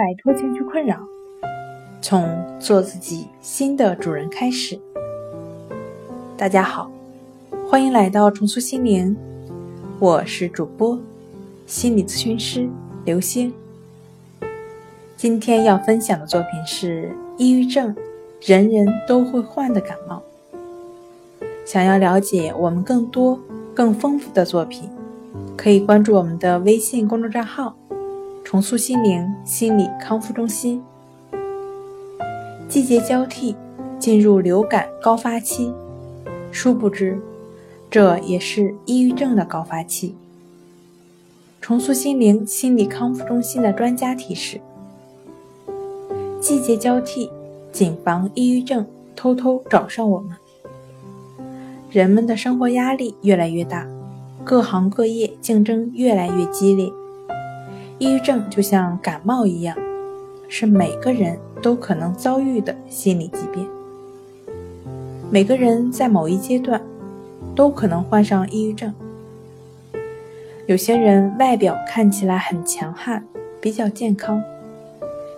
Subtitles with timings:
[0.00, 0.96] 摆脱情绪困扰，
[2.00, 2.26] 从
[2.58, 4.80] 做自己新的主人开始。
[6.38, 6.90] 大家好，
[7.68, 9.14] 欢迎来到重塑心灵，
[9.98, 10.98] 我是主播
[11.66, 12.66] 心理咨询师
[13.04, 13.52] 刘星。
[15.18, 17.94] 今天要分享的作品是抑郁症，
[18.40, 20.22] 人人都会患的感冒。
[21.66, 23.38] 想要了解我们更多、
[23.74, 24.88] 更丰富的作品，
[25.58, 27.76] 可以关注我们的微信公众账号。
[28.50, 30.82] 重塑心灵心理康复中心。
[32.68, 33.54] 季节交替，
[33.96, 35.72] 进入流感高发期，
[36.50, 37.16] 殊不知，
[37.88, 40.16] 这也是抑郁症的高发期。
[41.60, 44.60] 重塑心灵心理康复中心的专家提示：
[46.40, 47.30] 季节交替，
[47.70, 50.36] 谨防抑郁症偷偷找上我们。
[51.88, 53.86] 人们的生活压力越来越大，
[54.42, 56.90] 各行各业竞争越来越激烈。
[58.00, 59.76] 抑郁症就像感冒一样，
[60.48, 63.68] 是每个人都可能遭遇的心理疾病。
[65.30, 66.80] 每个人在某一阶段
[67.54, 68.94] 都可能患上抑郁症。
[70.64, 73.22] 有些人外表看起来很强悍，
[73.60, 74.42] 比较健康，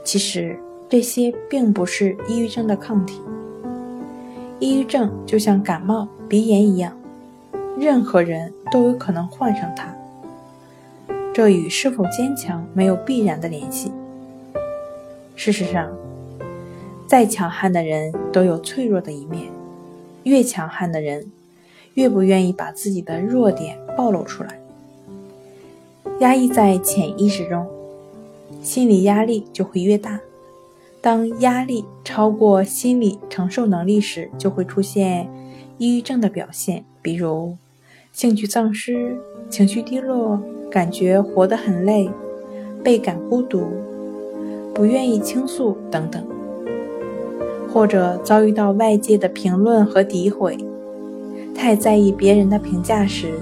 [0.04, 0.56] 其实
[0.88, 3.20] 这些并不是抑郁症的抗体。
[4.60, 6.96] 抑郁症就像感冒、鼻炎一样，
[7.76, 9.92] 任何人都有可能患上它。
[11.34, 13.90] 这与是否坚强没有必然的联系。
[15.34, 15.90] 事实上，
[17.06, 19.44] 再强悍的人都有脆弱的一面，
[20.24, 21.32] 越强悍的人
[21.94, 24.60] 越不愿意把自己的弱点暴露出来，
[26.20, 27.66] 压抑在潜意识中，
[28.62, 30.20] 心理压力就会越大。
[31.00, 35.28] 当压力超过心理承受能力时，就会出现
[35.78, 37.56] 抑郁症的表现，比如
[38.12, 39.16] 兴趣丧失、
[39.48, 40.40] 情绪低落。
[40.72, 42.10] 感觉活得很累，
[42.82, 43.66] 倍感孤独，
[44.72, 46.24] 不愿意倾诉等等，
[47.70, 50.56] 或者遭遇到外界的评论和诋毁，
[51.54, 53.34] 太在意别人的评价时，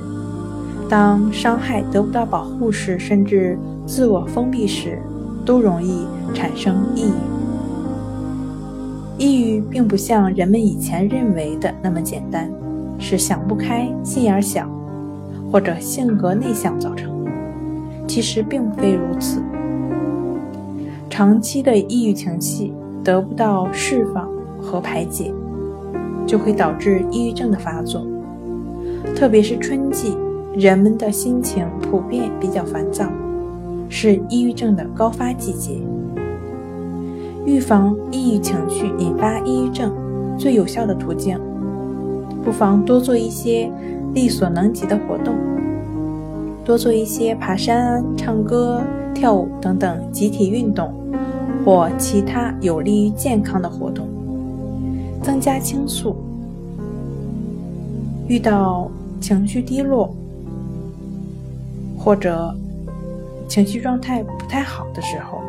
[0.89, 5.01] 当伤害得不到保护时，甚至自我封闭时，
[5.47, 6.05] 都容易
[6.35, 7.05] 产生抑
[9.19, 9.25] 郁。
[9.25, 12.51] 抑郁并不像人们以前认为的那么简单，
[12.99, 14.69] 是想不开、心眼小，
[15.53, 17.20] 或者性格内向造成。
[18.11, 19.41] 其实并非如此，
[21.09, 22.73] 长期的抑郁情绪
[23.05, 24.29] 得不到释放
[24.61, 25.33] 和排解，
[26.27, 28.05] 就会导致抑郁症的发作。
[29.15, 30.17] 特别是春季，
[30.57, 33.07] 人们的心情普遍比较烦躁，
[33.89, 35.79] 是抑郁症的高发季节。
[37.47, 39.95] 预防抑郁情绪引发抑郁症
[40.37, 41.39] 最有效的途径，
[42.43, 43.71] 不妨多做一些
[44.15, 45.33] 力所能及的活动。
[46.65, 48.81] 多做一些爬山、唱歌、
[49.15, 50.93] 跳舞等等集体运动，
[51.65, 54.07] 或其他有利于健康的活动，
[55.23, 56.17] 增加倾诉。
[58.29, 58.89] 遇到
[59.21, 60.15] 情绪低落
[61.99, 62.55] 或者
[63.49, 65.41] 情绪状态不太好的时候，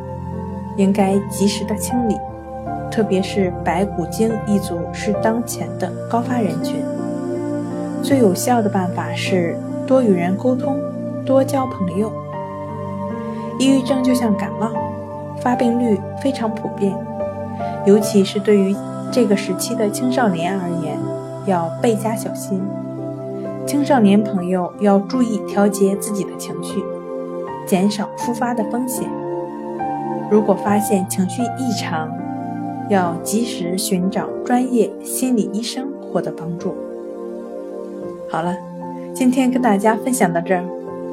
[0.77, 2.15] 应该及时的清理，
[2.89, 6.77] 特别是白骨精一族是当前的高发人群。
[8.01, 9.55] 最有效的办法是
[9.85, 10.79] 多与人沟通。
[11.25, 12.11] 多交朋友。
[13.59, 14.71] 抑郁症就像感冒，
[15.41, 16.93] 发病率非常普遍，
[17.85, 18.75] 尤其是对于
[19.11, 20.97] 这个时期的青少年而言，
[21.45, 22.61] 要倍加小心。
[23.67, 26.83] 青少年朋友要注意调节自己的情绪，
[27.67, 29.07] 减少复发的风险。
[30.31, 32.09] 如果发现情绪异常，
[32.89, 36.73] 要及时寻找专业心理医生获得帮助。
[38.27, 38.55] 好了，
[39.13, 40.80] 今天跟大家分享到这儿。